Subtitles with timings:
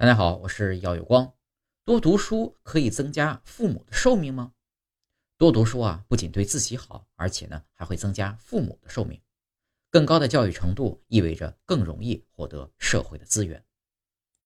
[0.00, 1.34] 大家好我是姚有光。
[1.84, 4.52] 多读书可以增加父母的寿命吗？
[5.36, 9.20] 多读书啊不仅对自己好而且呢还会增加父母的寿命。
[9.90, 13.64] 更高的教育程度意味着更容易获得社会的资源。